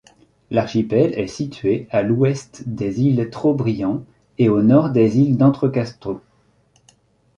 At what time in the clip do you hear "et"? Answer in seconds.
4.39-4.49